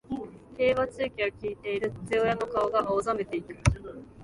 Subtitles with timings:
[0.57, 3.55] 競馬中継を聞いている父親の顔が青ざめていく